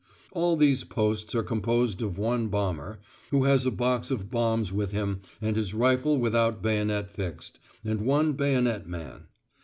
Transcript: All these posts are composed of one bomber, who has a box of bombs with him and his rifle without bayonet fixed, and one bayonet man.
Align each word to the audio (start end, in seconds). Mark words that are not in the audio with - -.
All 0.31 0.55
these 0.57 0.83
posts 0.83 1.35
are 1.35 1.43
composed 1.43 2.01
of 2.01 2.17
one 2.17 2.47
bomber, 2.47 2.97
who 3.29 3.43
has 3.43 3.67
a 3.67 3.69
box 3.71 4.09
of 4.09 4.31
bombs 4.31 4.73
with 4.73 4.89
him 4.93 5.21
and 5.39 5.55
his 5.55 5.75
rifle 5.75 6.17
without 6.17 6.59
bayonet 6.59 7.11
fixed, 7.11 7.59
and 7.85 8.01
one 8.01 8.33
bayonet 8.33 8.87
man. 8.89 9.27